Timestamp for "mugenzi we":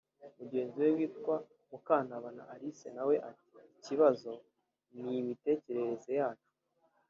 0.37-0.89